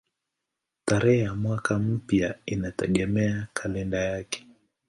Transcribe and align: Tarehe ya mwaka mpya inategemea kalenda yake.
Tarehe 0.85 1.19
ya 1.19 1.33
mwaka 1.35 1.79
mpya 1.79 2.35
inategemea 2.45 3.47
kalenda 3.53 3.97
yake. 3.99 4.47